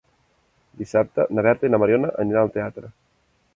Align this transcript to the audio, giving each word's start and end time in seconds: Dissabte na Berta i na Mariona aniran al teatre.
Dissabte 0.79 1.27
na 1.37 1.45
Berta 1.49 1.69
i 1.71 1.75
na 1.75 1.81
Mariona 1.85 2.11
aniran 2.25 2.45
al 2.47 2.53
teatre. 2.59 2.93